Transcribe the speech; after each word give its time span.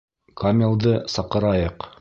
Камилды 0.43 0.95
саҡырайыҡ. 1.17 1.89